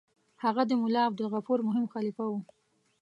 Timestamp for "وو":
2.29-2.39